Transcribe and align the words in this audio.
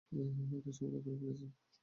এটার 0.51 0.73
সমাধান 0.77 1.01
করে 1.03 1.17
ফেলেছি। 1.19 1.45